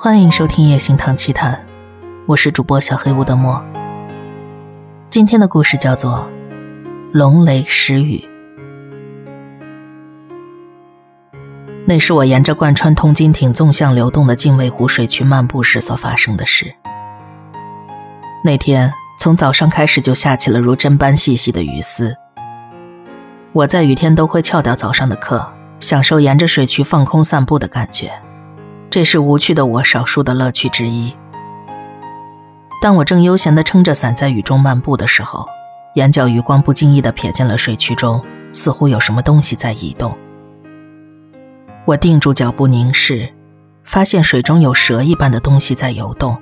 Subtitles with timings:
[0.00, 1.54] 欢迎收听《夜行堂奇谈》，
[2.24, 3.60] 我是主播小黑屋的墨。
[5.10, 6.30] 今天的故事叫做
[7.10, 8.24] 《龙雷时雨》，
[11.84, 16.72] 那是我沿着贯穿通金町纵向流动的泾渭湖水渠漫步时所发生的事。
[18.44, 22.14] 那天从早上开始就下起了如针般细细的雨丝。
[23.52, 25.44] 我在雨天都会翘掉早上的课，
[25.80, 28.12] 享受沿着水渠放空散步的感觉。
[28.90, 31.14] 这是无趣的我少数的乐趣之一。
[32.80, 35.46] 当我正悠闲地撑着伞在雨中漫步的时候，
[35.94, 40.16] 眼角余光不经意地瞥见了水渠中，似乎有什么东西在移动。
[41.84, 43.28] 我定住脚步凝视，
[43.84, 46.36] 发现水中有蛇一般的东西在游动。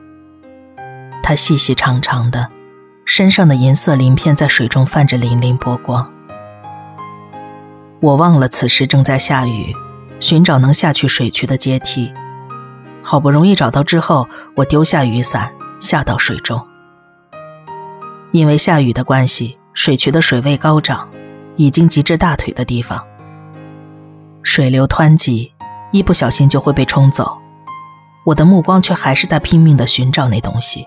[1.23, 2.49] 它细细长长的，
[3.05, 6.13] 身上的银色鳞片在水中泛着粼粼波光。
[8.01, 9.75] 我忘了此时正在下雨，
[10.21, 12.13] 寻找能下去水渠的阶梯。
[13.09, 16.61] 好不容易找到之后，我丢下雨伞，下到水中。
[18.33, 21.09] 因为下雨的关系，水渠的水位高涨，
[21.55, 23.01] 已经及至大腿的地方。
[24.43, 25.53] 水流湍急，
[25.93, 27.39] 一不小心就会被冲走。
[28.25, 30.85] 我的目光却还是在拼命的寻找那东西。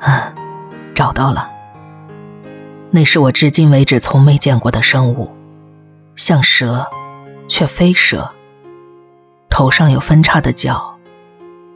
[0.00, 0.34] 啊，
[0.92, 1.48] 找到了！
[2.90, 5.32] 那是我至今为止从没见过的生物，
[6.16, 6.84] 像蛇，
[7.46, 8.34] 却非蛇。
[9.50, 10.98] 头上有分叉的角，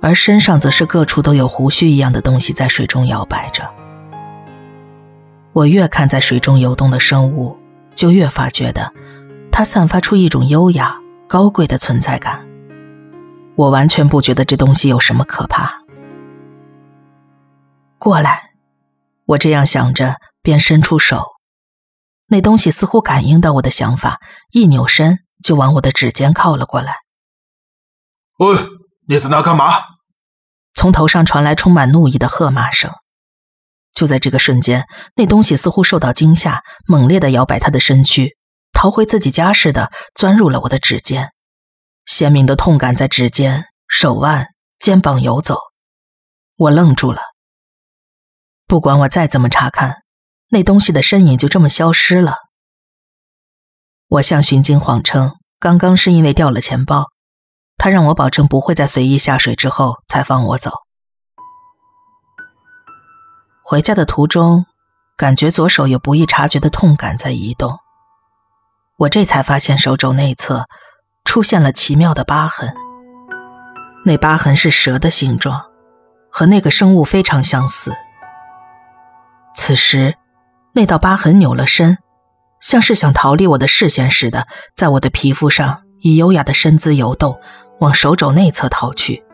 [0.00, 3.68] 而身上则是各处都有胡须一样的东西在水中摇摆着。
[5.52, 7.58] 我越看在水中游动的生物，
[7.94, 8.92] 就越发觉得
[9.50, 12.46] 它散发出一种优雅、高贵的存在感。
[13.54, 15.82] 我完全不觉得这东西有什么可怕。
[17.98, 18.52] 过来，
[19.26, 21.26] 我这样想着，便伸出手。
[22.28, 24.18] 那东西似乎感应到我的想法，
[24.52, 26.96] 一扭身就往我的指尖靠了过来。
[28.38, 28.56] 喂，
[29.06, 29.64] 你在那干嘛？
[30.74, 32.90] 从头上传来充满怒意的喝骂声。
[33.92, 38.36] 就在这个瞬间，那东西似乎受到惊吓，猛烈的摇摆它的身躯，
[38.72, 41.30] 逃回自己家似的钻入了我的指尖。
[42.06, 44.48] 鲜明的痛感在指尖、手腕、
[44.78, 45.58] 肩膀游走。
[46.56, 47.20] 我愣住了。
[48.66, 50.02] 不管我再怎么查看，
[50.48, 52.36] 那东西的身影就这么消失了。
[54.08, 57.11] 我向巡警谎称，刚刚是因为掉了钱包。
[57.82, 60.70] 他让我保证不会再随意下水之后才放我走。
[63.64, 64.66] 回家的途中，
[65.16, 67.76] 感觉左手有不易察觉的痛感在移动。
[68.98, 70.68] 我这才发现手肘内侧
[71.24, 72.72] 出现了奇妙的疤痕。
[74.04, 75.60] 那疤痕是蛇的形状，
[76.30, 77.92] 和那个生物非常相似。
[79.56, 80.14] 此时，
[80.72, 81.98] 那道疤痕扭了身，
[82.60, 87.40] 像是想逃离我的视线似的，在我的皮肤上以优雅的身姿游动。
[87.82, 89.24] 往手肘内侧逃去，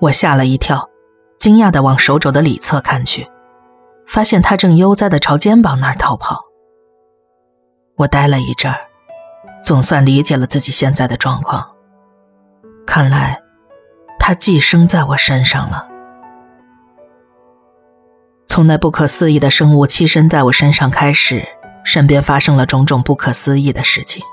[0.00, 0.88] 我吓了一跳，
[1.38, 3.30] 惊讶地往手肘的里侧看去，
[4.06, 6.42] 发现他正悠哉地朝肩膀那儿逃跑。
[7.96, 8.78] 我呆了一阵儿，
[9.62, 11.62] 总算理解了自己现在的状况。
[12.86, 13.42] 看来，
[14.18, 15.86] 他寄生在我身上了。
[18.46, 21.46] 从那不可思议的生物栖身在我身上开始，
[21.84, 24.24] 身边发生了种种不可思议的事情。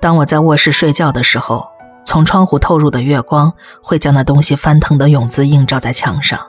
[0.00, 1.68] 当我在卧室睡觉的时候，
[2.06, 3.52] 从窗户透入的月光
[3.82, 6.40] 会将那东西翻腾的影子映照在墙上。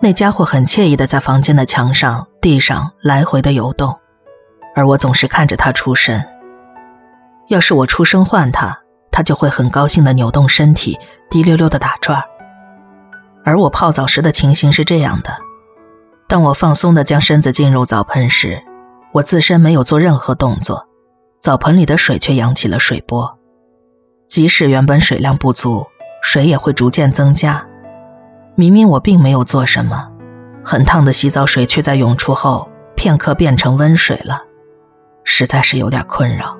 [0.00, 3.94] 那家伙很惬意的在房间的墙上、地上来回的游动，
[4.74, 6.26] 而我总是看着他出神。
[7.48, 8.76] 要是我出声唤他，
[9.12, 10.98] 他就会很高兴的扭动身体，
[11.30, 12.22] 滴溜溜的打转。
[13.44, 15.30] 而我泡澡时的情形是这样的：
[16.26, 18.62] 当我放松的将身子进入澡盆时，
[19.12, 20.86] 我自身没有做任何动作。
[21.44, 23.38] 澡盆里的水却扬起了水波，
[24.28, 25.86] 即使原本水量不足，
[26.22, 27.62] 水也会逐渐增加。
[28.54, 30.10] 明明我并没有做什么，
[30.64, 32.66] 很烫的洗澡水却在涌出后
[32.96, 34.42] 片刻变成温水了，
[35.22, 36.58] 实在是有点困扰。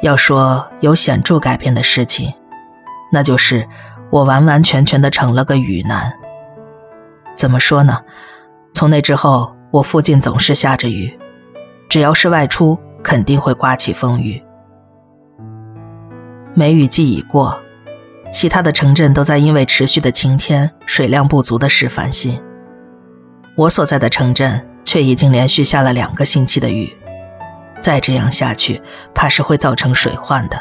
[0.00, 2.32] 要说有显著改变的事情，
[3.12, 3.68] 那就是
[4.08, 6.10] 我完完全全的成了个雨男。
[7.36, 8.00] 怎么说呢？
[8.72, 11.14] 从那之后，我附近总是下着雨，
[11.90, 12.80] 只要是外出。
[13.06, 14.42] 肯定会刮起风雨。
[16.54, 17.56] 梅雨季已过，
[18.32, 22.42] 其他的城镇都在因为持续的晴天、水量不足的事烦心。
[23.54, 26.92] 我所在的城镇却已经连续下了两个星期的雨，
[27.80, 28.82] 再这样下去，
[29.14, 30.60] 怕是会造成水患的。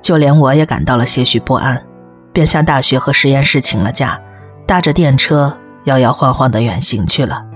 [0.00, 1.84] 就连我也感到了些许不安，
[2.32, 4.16] 便向大学和实验室请了假，
[4.64, 7.49] 搭着电车摇摇晃晃的远行去了。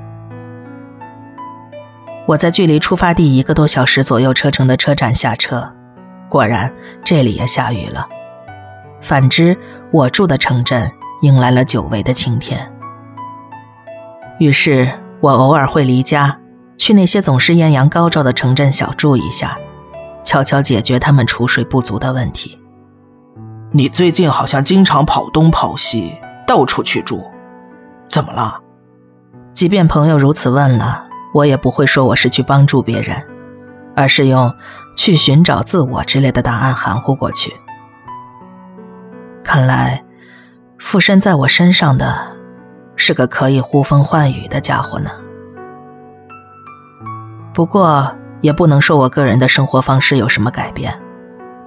[2.26, 5.70] 我在距离出发地一个多小时左右车程的车站下车，
[6.28, 6.72] 果然
[7.04, 8.06] 这里也下雨了。
[9.02, 9.56] 反之，
[9.90, 10.90] 我住的城镇
[11.20, 12.72] 迎来了久违的晴天。
[14.38, 14.90] 于是
[15.20, 16.38] 我偶尔会离家，
[16.78, 19.58] 去那些总是艳阳高照的城镇小住一下，
[20.24, 22.58] 悄悄解决他们储水不足的问题。
[23.70, 27.22] 你最近好像经常跑东跑西，到处去住，
[28.08, 28.58] 怎么了？
[29.52, 33.22] 即便朋友如此问了，我也不会说我是去帮助别人，
[33.94, 34.50] 而是用
[34.96, 37.52] “去寻找自我”之类的答案含糊过去。
[39.42, 40.02] 看来，
[40.78, 42.32] 附身在我身上的。
[42.96, 45.10] 是个可以呼风唤雨的家伙呢。
[47.52, 48.08] 不过，
[48.40, 50.96] 也不能说我个人的生活方式有什么改变，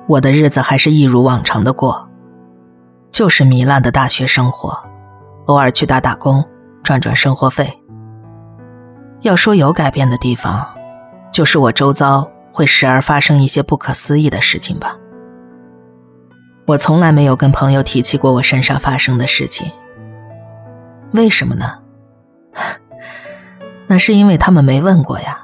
[0.08, 2.10] 我的日子还是一如往常的过，
[3.12, 4.82] 就是糜烂的大学生活，
[5.48, 6.42] 偶尔去打打工，
[6.82, 7.77] 赚赚生活费。
[9.22, 10.68] 要说有改变的地方，
[11.32, 14.96] 就是我周遭会时而发生一些不可思议的事情吧。
[16.66, 19.72] 我从来没有跟朋友提起过我身上发生的事情。
[21.12, 21.80] 为什么呢？
[23.88, 25.40] 那是因为他们没问过呀。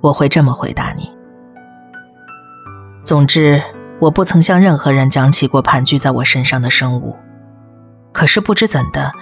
[0.00, 1.10] 我会这么回答你。
[3.02, 3.60] 总之，
[3.98, 7.16] 我不曾向任何人讲起过盘踞在我身上的生物。
[8.12, 9.12] 可是不知怎的，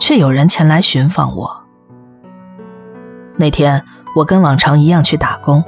[0.00, 1.61] 却有人前来寻访我。
[3.42, 3.84] 那天，
[4.14, 5.64] 我跟往常一样去打工。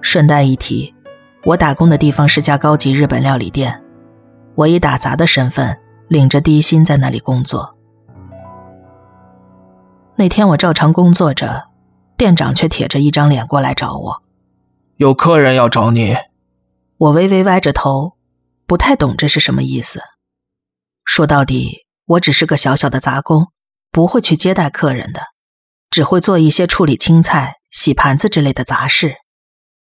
[0.00, 0.94] 顺带一提，
[1.42, 3.82] 我打工的地方是家高级日本料理店，
[4.54, 5.76] 我以打杂的身份
[6.06, 7.76] 领着低薪在那里工作。
[10.14, 11.64] 那天我照常工作着，
[12.16, 14.22] 店长却铁着一张脸过来找我。
[14.98, 16.16] 有客人要找你。
[16.96, 18.12] 我微微歪着头，
[18.68, 20.00] 不太懂这是什么意思。
[21.04, 23.48] 说到底，我只是个小小的杂工，
[23.90, 25.22] 不会去接待客人的，
[25.90, 29.16] 只会做一些处理青菜、洗盘子之类的杂事。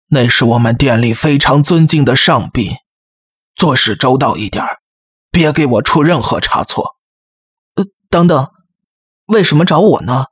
[0.08, 2.74] 那是我们店里非常尊敬的上宾，
[3.54, 4.64] 做事周到一点
[5.30, 6.96] 别给我出任何差错。
[7.76, 8.50] 呃，等等。
[9.26, 10.26] 为什么找我呢？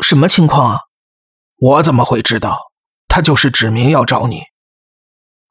[0.00, 0.80] 什么情况啊？
[1.56, 2.58] 我怎么会知道？
[3.06, 4.42] 他就是指明要找你。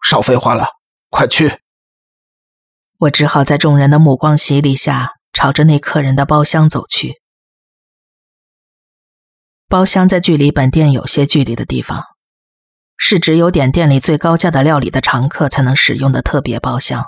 [0.02, 0.68] 少废话了，
[1.10, 1.62] 快去！
[2.98, 7.22] 我只好在众人的目光洗礼下，朝着那客人的包厢走去。
[9.74, 12.04] 包厢在距离本店有些距离的地方，
[12.96, 17.06] 是只有点店里最高价的料理的常客才能使用的特别包厢。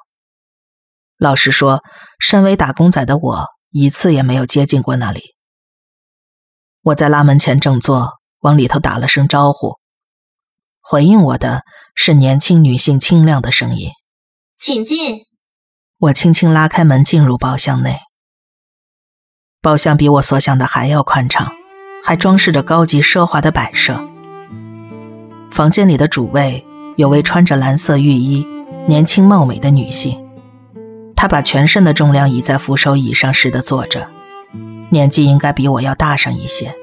[1.20, 1.84] 老实说，
[2.20, 5.36] 身为打工仔的我，一次也没有接近过那里。
[6.82, 9.78] 我在拉门前正坐，往里头打了声招呼，
[10.82, 11.62] 回应我的
[11.94, 13.92] 是年轻女性清亮的声音
[14.58, 15.20] ：“请进。”
[16.02, 18.00] 我轻轻拉开门，进入包厢内。
[19.62, 21.54] 包厢比我所想的还要宽敞，
[22.08, 24.00] 还装饰着高级奢华的摆设。
[25.50, 26.64] 房间里的主位
[26.98, 28.46] 有位穿着蓝色浴衣、
[28.86, 30.16] 年轻貌美的女性，
[31.16, 34.08] 她把全身的重量倚在扶手椅上似的坐着。
[34.92, 36.76] 年纪应该比我要大上一些。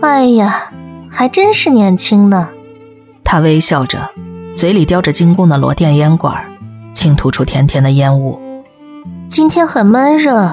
[0.00, 0.72] 哎呀，
[1.10, 2.48] 还真是年轻呢。
[3.22, 4.10] 她微笑着，
[4.56, 6.42] 嘴里叼着精工的罗甸烟管，
[6.94, 8.40] 轻吐出甜甜的烟雾。
[9.28, 10.50] 今天很闷热，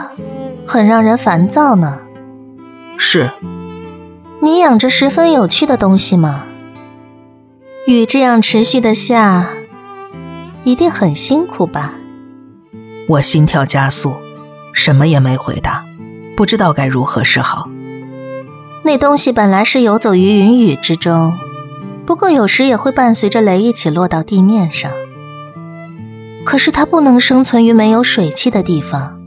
[0.68, 2.00] 很让人烦躁呢。
[3.00, 3.32] 是。
[4.42, 6.46] 你养着十分有趣的东西吗？
[7.88, 9.50] 雨这样持续的下，
[10.64, 11.94] 一定很辛苦吧？
[13.08, 14.14] 我心跳加速，
[14.74, 15.84] 什么也没回答。
[16.36, 17.70] 不知道该如何是好。
[18.84, 21.38] 那东西本来是游走于云雨之中，
[22.06, 24.92] 不过有时也会伴随着雷一起落到地面上。
[26.46, 29.20] 可是它不能生存于没有水汽的地方，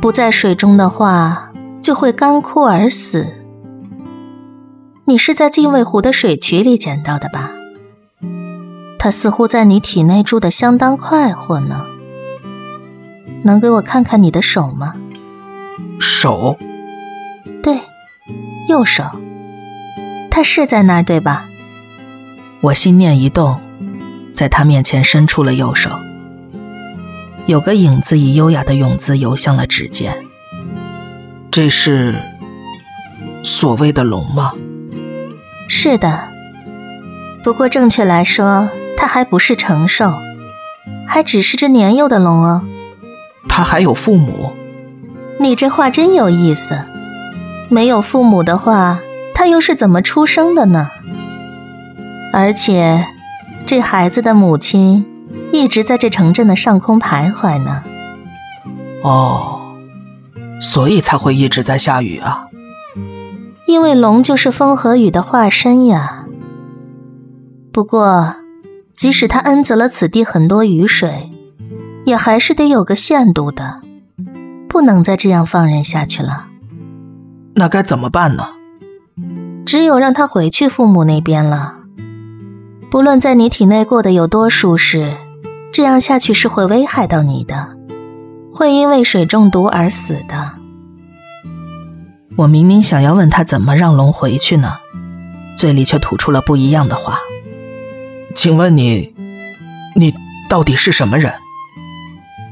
[0.00, 1.43] 不在水中的话
[1.84, 3.28] 就会干枯而死。
[5.04, 7.50] 你是在镜卫湖的水渠里捡到的吧？
[8.98, 11.84] 它似乎在你体内住的相当快活呢。
[13.42, 14.94] 能给我看看你的手吗？
[16.00, 16.56] 手，
[17.62, 17.82] 对，
[18.66, 19.04] 右手，
[20.30, 21.44] 他是在那儿，对吧？
[22.62, 23.60] 我心念一动，
[24.32, 25.90] 在他面前伸出了右手，
[27.44, 30.23] 有个影子以优雅的泳姿游向了指尖。
[31.54, 32.16] 这是
[33.44, 34.54] 所谓的龙吗？
[35.68, 36.24] 是的，
[37.44, 40.12] 不过正确来说，它还不是成兽，
[41.06, 42.64] 还只是只年幼的龙哦。
[43.48, 44.52] 它还有父母。
[45.38, 46.76] 你这话真有意思。
[47.68, 48.98] 没有父母的话，
[49.32, 50.90] 它又是怎么出生的呢？
[52.32, 53.06] 而且，
[53.64, 55.06] 这孩子的母亲
[55.52, 57.84] 一直在这城镇的上空徘徊呢。
[59.04, 59.53] 哦，
[60.64, 62.46] 所以才会一直在下雨啊。
[63.66, 66.24] 因为龙就是风和雨的化身呀。
[67.70, 68.36] 不过，
[68.94, 71.30] 即使他恩泽了此地很多雨水，
[72.04, 73.80] 也还是得有个限度的，
[74.68, 76.46] 不能再这样放任下去了。
[77.54, 78.48] 那该怎么办呢？
[79.66, 81.74] 只有让他回去父母那边了。
[82.90, 85.16] 不论在你体内过得有多舒适，
[85.72, 87.76] 这样下去是会危害到你的，
[88.54, 90.52] 会因为水中毒而死的。
[92.36, 94.76] 我明明想要问他怎么让龙回去呢，
[95.58, 97.18] 嘴里却吐出了不一样的话。
[98.32, 99.12] 请问你，
[99.96, 100.14] 你
[100.48, 101.34] 到底是什么人？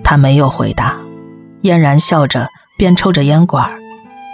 [0.02, 0.96] 他没有回答，
[1.60, 3.70] 嫣然笑着，边抽着烟管，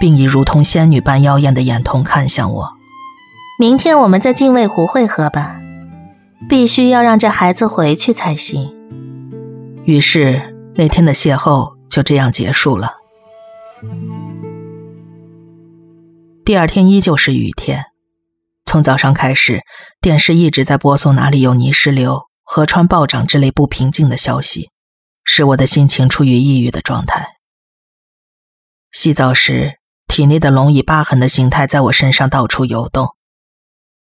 [0.01, 2.73] 并以如同仙女般妖艳的眼瞳看向我。
[3.59, 5.61] 明天我们在镜卫湖会合吧，
[6.49, 8.75] 必须要让这孩子回去才行。
[9.85, 12.99] 于是那天的邂逅就这样结束了。
[16.45, 17.87] 第二天依旧是雨天。
[18.65, 19.63] 从早上开始，
[20.01, 24.71] 电视一直在播送哪里有泥石流、河川暴涨之类不平静的消息，
[25.25, 27.31] 使我的心情处于抑郁的状态。
[28.93, 33.09] 洗澡时，体内的龙以疤痕的形态在我身上到处游动，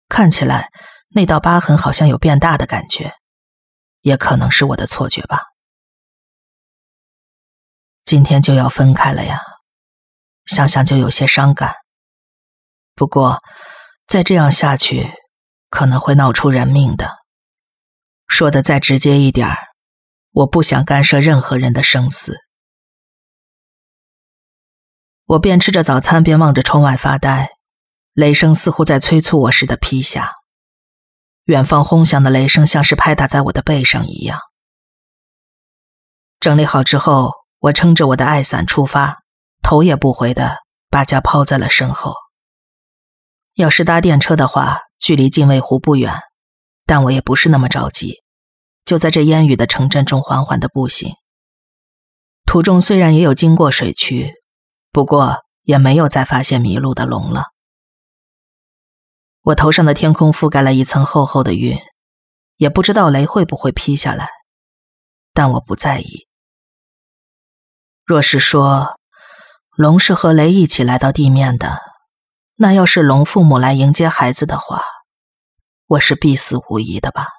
[0.10, 0.72] 看起来
[1.14, 3.14] 那道疤痕好像有变大的感觉，
[4.02, 5.55] 也可能是我的错觉吧。
[8.06, 9.42] 今天就要分开了呀，
[10.46, 11.76] 想想就有些伤感。
[12.96, 13.42] 不过。
[14.08, 15.12] 再这样下去，
[15.72, 17.10] 可能会闹出人命的。
[18.28, 19.58] 说的再直接一点儿，
[20.30, 22.38] 我不想干涉任何人的生死。
[25.26, 27.50] 我边吃着早餐边望着窗外发呆，
[28.14, 30.32] 雷声似乎在催促我似的劈下。
[31.46, 34.40] 远方轰响的雷声像是拍打在我的背上一样。
[36.40, 37.32] 整理好之后，
[37.66, 39.24] 我撑着我的爱伞出发，
[39.64, 40.58] 头也不回的
[40.92, 42.14] 把家抛在了身后。
[43.56, 46.14] 要是搭电车的话，距离镜卫湖不远，
[46.86, 48.22] 但我也不是那么着急，
[48.84, 51.16] 就在这烟雨的城镇中缓缓的步行。
[52.46, 54.36] 途中虽然也有经过水渠，
[54.92, 57.46] 不过也没有再发现迷路的龙了。
[59.42, 61.80] 我头上的天空覆盖了一层厚厚的云，
[62.58, 64.30] 也不知道雷会不会劈下来，
[65.34, 66.25] 但我不在意。
[68.06, 69.00] 若是说
[69.76, 71.80] 龙是和雷一起来到地面的。
[72.56, 74.84] 那要是龙父母来迎接孩子的话，
[75.88, 77.30] 我是必死无疑的吧？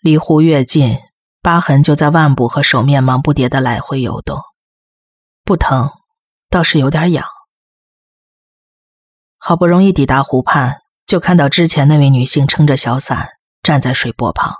[0.00, 0.98] 离湖越近，
[1.40, 4.40] 疤痕就在腕部和手面忙不迭的来回游动，
[5.44, 5.92] 不疼，
[6.50, 7.24] 倒是有点痒。
[9.38, 13.28] 好不容易抵达湖畔，就看到之前那位女性撑着小伞
[13.62, 14.56] 站在水波旁。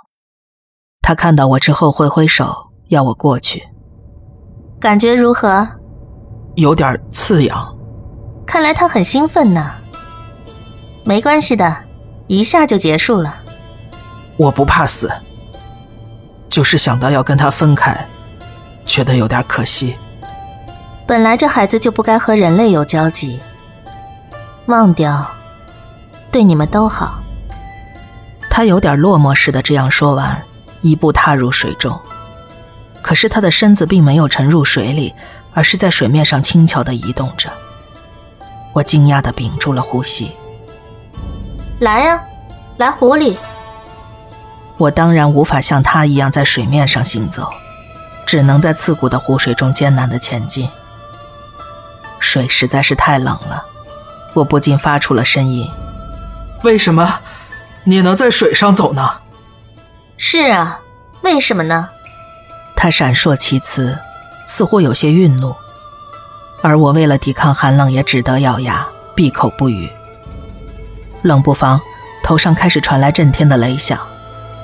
[1.01, 3.67] 她看到我之后挥挥手，要我过去。
[4.79, 5.67] 感觉如何？
[6.55, 7.75] 有点刺痒。
[8.45, 9.71] 看来他很兴奋呢。
[11.03, 11.75] 没关系的，
[12.27, 13.35] 一下就结束了。
[14.37, 15.11] 我不怕死，
[16.47, 18.05] 就是想到要跟他分开，
[18.85, 19.95] 觉得有点可惜。
[21.07, 23.39] 本来这孩子就不该和人类有交集，
[24.67, 25.25] 忘掉，
[26.31, 27.19] 对你们都好。
[28.49, 30.39] 他有点落寞似的这样说完，
[30.81, 31.99] 一步踏入水中。
[33.07, 35.13] 可是他的身子并没有沉入水里，
[35.53, 37.49] 而是在水面上轻巧的移动着。
[38.73, 40.33] 我惊讶的屏住了呼吸。
[41.79, 42.21] 来呀，
[42.75, 43.37] 来湖里。
[44.75, 47.49] 我当然无法像他一样在水面上行走，
[48.25, 50.67] 只能在刺骨的湖水中艰难的前进。
[52.19, 53.63] 水实在是太冷了，
[54.33, 55.65] 我不禁发出了呻吟。
[56.61, 57.21] 为什么
[57.85, 59.09] 你能在水上走呢？
[60.17, 60.81] 是啊，
[61.21, 61.87] 为什么呢？
[62.77, 63.97] 他闪烁其词，
[64.45, 65.53] 似乎有些愠怒。
[66.61, 69.89] 而我为了抵抗寒冷，也只得咬牙闭口不语。
[71.23, 71.81] 冷不防，
[72.23, 73.99] 头上开始传来震天的雷响，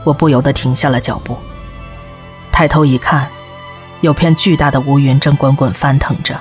[0.03, 1.38] 我不由得停下了脚步。
[2.51, 3.27] 抬头一看，
[4.01, 6.39] 有片巨大的乌云正滚滚翻腾着。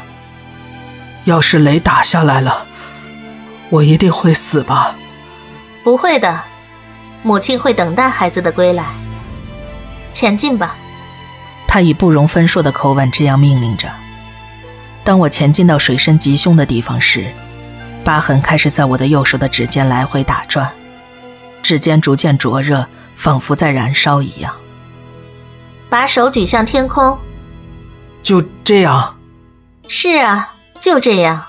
[1.25, 2.67] 要是雷打下来了，
[3.71, 4.95] 我一定会死吧？
[5.83, 6.41] 不会的，
[7.23, 8.85] 母亲会等待孩子的归来。
[10.13, 10.77] 前进吧。
[11.73, 13.91] 他以不容分说的口吻这样命令着。
[15.03, 17.33] 当我前进到水深极凶的地方时，
[18.05, 20.71] 疤痕开始在我的右手的指尖来回打转，
[21.63, 22.85] 指尖逐渐灼热，
[23.17, 24.55] 仿佛在燃烧一样。
[25.89, 27.19] 把手举向天空，
[28.23, 29.17] 就这样。
[29.89, 31.43] 是啊，就这样。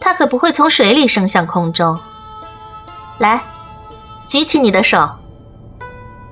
[0.00, 1.98] 它可不会从水里升向空中。
[3.18, 3.42] 来，
[4.26, 5.06] 举起你的手。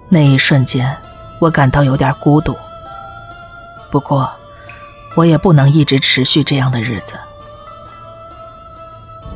[0.09, 0.97] 那一瞬间，
[1.39, 2.57] 我感到有点孤独。
[3.95, 4.29] 不过。
[5.15, 7.15] 我也不能一直持续这样的日子。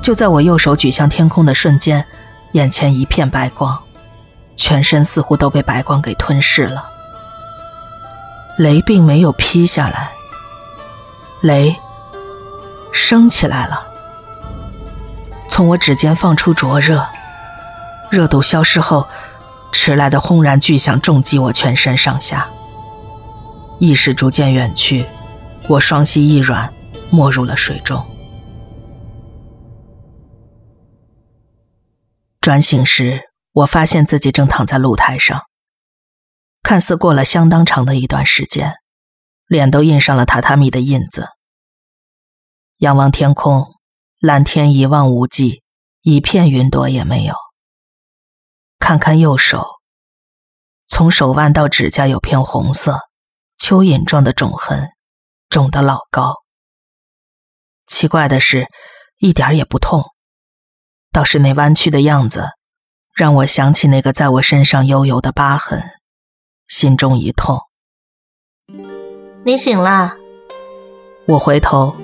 [0.03, 2.05] 就在我右手举向天空的瞬间，
[2.51, 3.79] 眼前一片白光，
[4.57, 6.85] 全身似乎都被白光给吞噬了。
[8.57, 10.11] 雷并没有劈下来，
[11.43, 11.77] 雷
[12.93, 13.87] 升起来了，
[15.49, 17.07] 从我指尖放出灼热，
[18.11, 19.07] 热度消失后，
[19.71, 22.49] 迟来的轰然巨响重击我全身上下，
[23.79, 25.07] 意识逐渐远去，
[25.69, 26.73] 我双膝一软，
[27.13, 28.05] 没入了水中。
[32.41, 35.43] 转醒时，我发现自己正躺在露台上。
[36.63, 38.75] 看似过了相当长的一段时间，
[39.47, 41.29] 脸都印上了榻榻米的印子。
[42.79, 43.67] 仰望天空，
[44.19, 45.63] 蓝天一望无际，
[46.03, 47.35] 一片云朵也没有。
[48.79, 49.67] 看看右手，
[50.89, 53.08] 从手腕到指甲有片红色
[53.59, 54.89] 蚯蚓状的肿痕，
[55.51, 56.37] 肿得老高。
[57.87, 58.67] 奇怪的是，
[59.19, 60.05] 一点也不痛，
[61.13, 62.49] 倒是那弯曲的样子，
[63.15, 65.83] 让我想起那个在我身上悠游的疤痕。
[66.69, 67.59] 心中一痛。
[69.45, 70.15] 你醒了。
[71.27, 71.97] 我回头，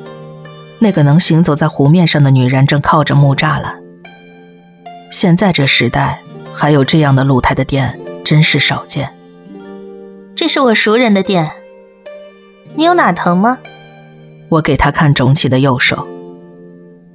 [0.78, 3.82] 那个能行走在湖面上的女人正靠着木栅栏。
[5.12, 6.22] 现在这时代，
[6.54, 9.14] 还有这样的露台的店，真是少见。
[10.44, 11.50] 这是我熟人的店。
[12.74, 13.56] 你有哪疼吗？
[14.50, 16.06] 我给他看肿起的右手。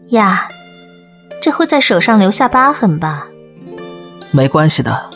[0.10, 0.48] 呀，
[1.40, 3.28] 这会在手上留下疤痕吧？
[4.32, 5.12] 没关系的。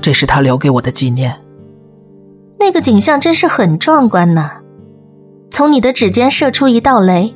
[0.00, 1.38] 这是他留给我的纪念。
[2.58, 4.50] 那个景象真是很壮观呢，
[5.50, 7.34] 从你的指尖射出一道雷，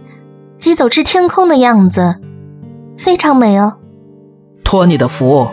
[0.56, 2.16] 击走至天空的样子，
[2.96, 3.76] 非常美哦。
[4.64, 5.50] 托你的福，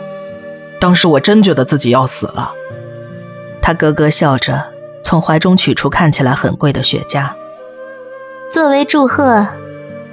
[0.80, 2.54] 当时我真觉得自己要死了。
[3.70, 4.66] 他咯咯笑着，
[5.04, 7.30] 从怀中取出看起来很贵的雪茄。
[8.52, 9.46] 作为祝贺，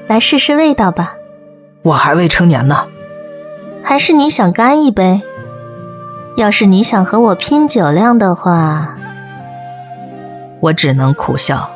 [0.08, 1.14] 来试试味道吧。
[1.80, 2.86] 我还未成年呢。
[3.82, 5.22] 还是你想干一杯？
[6.36, 8.94] 要是你想和我拼酒量的话，
[10.60, 11.66] 我只能苦笑，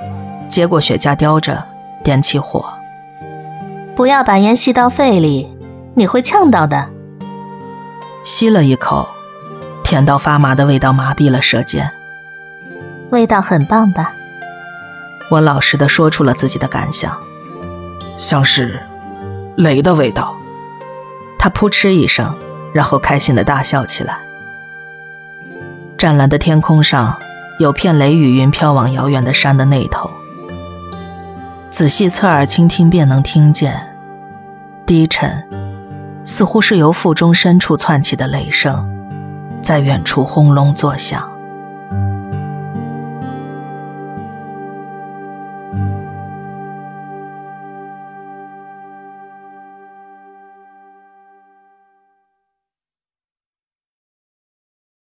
[0.51, 1.64] 接过雪茄叼着，
[2.05, 2.62] 点起火。
[3.97, 5.49] 不要把烟吸到肺里，
[5.95, 6.87] 你会呛到的。
[8.23, 9.09] 吸了一口，
[9.90, 11.90] 甜到发麻的味道麻痹了舌尖。
[13.11, 14.12] 味道很棒吧？
[15.29, 17.12] 我老实的说出了自己的感想，
[18.16, 18.81] 像是
[19.57, 20.37] 雷的味道。
[21.40, 22.33] 他扑哧一声，
[22.72, 24.20] 然后开心的大笑起来。
[25.98, 27.18] 湛蓝的天空上，
[27.59, 30.09] 有片雷雨云飘往遥远的山的那头。
[31.68, 33.92] 仔细侧耳倾听，便能听见，
[34.87, 35.44] 低沉，
[36.24, 38.88] 似乎是由腹中深处窜起的雷声，
[39.62, 41.30] 在远处轰隆作响。